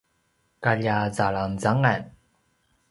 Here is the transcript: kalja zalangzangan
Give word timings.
kalja 0.63 0.95
zalangzangan 1.15 2.01